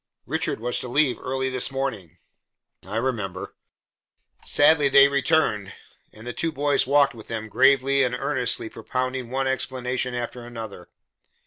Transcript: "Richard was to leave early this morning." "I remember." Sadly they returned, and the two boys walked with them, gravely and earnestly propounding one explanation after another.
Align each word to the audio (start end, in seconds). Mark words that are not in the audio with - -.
"Richard 0.25 0.59
was 0.59 0.79
to 0.79 0.87
leave 0.87 1.19
early 1.19 1.47
this 1.51 1.69
morning." 1.71 2.17
"I 2.87 2.95
remember." 2.95 3.53
Sadly 4.43 4.89
they 4.89 5.07
returned, 5.07 5.73
and 6.11 6.25
the 6.25 6.33
two 6.33 6.51
boys 6.51 6.87
walked 6.87 7.13
with 7.13 7.27
them, 7.27 7.47
gravely 7.49 8.01
and 8.01 8.15
earnestly 8.15 8.67
propounding 8.67 9.29
one 9.29 9.45
explanation 9.45 10.15
after 10.15 10.43
another. 10.43 10.89